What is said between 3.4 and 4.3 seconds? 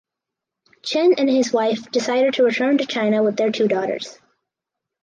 two daughters.